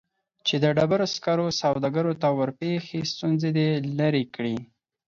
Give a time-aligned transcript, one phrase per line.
[0.47, 4.57] چې د ډبرو سکرو سوداګرو ته ورپېښې ستونزې دې لیرې کړي